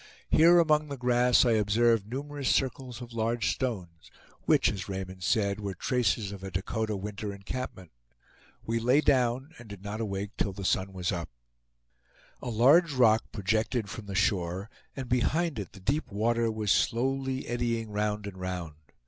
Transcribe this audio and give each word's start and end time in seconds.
Here 0.31 0.57
among 0.57 0.87
the 0.87 0.97
grass 0.97 1.45
I 1.45 1.51
observed 1.51 2.07
numerous 2.07 2.49
circles 2.49 3.03
of 3.03 3.13
large 3.13 3.51
stones, 3.53 4.09
which, 4.45 4.71
as 4.71 4.89
Raymond 4.89 5.21
said, 5.21 5.59
were 5.59 5.75
traces 5.75 6.31
of 6.31 6.43
a 6.43 6.49
Dakota 6.49 6.97
winter 6.97 7.31
encampment. 7.31 7.91
We 8.65 8.79
lay 8.79 9.01
down 9.01 9.53
and 9.59 9.69
did 9.69 9.83
not 9.83 10.01
awake 10.01 10.31
till 10.37 10.53
the 10.53 10.65
sun 10.65 10.91
was 10.91 11.11
up. 11.11 11.29
A 12.41 12.49
large 12.49 12.93
rock 12.93 13.25
projected 13.31 13.91
from 13.91 14.07
the 14.07 14.15
shore, 14.15 14.71
and 14.95 15.07
behind 15.07 15.59
it 15.59 15.71
the 15.73 15.79
deep 15.79 16.11
water 16.11 16.51
was 16.51 16.71
slowly 16.71 17.45
eddying 17.45 17.91
round 17.91 18.25
and 18.25 18.37
round. 18.39 18.77